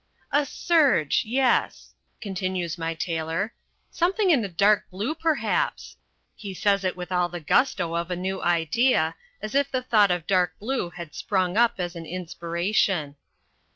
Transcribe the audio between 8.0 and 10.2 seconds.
a new idea, as if the thought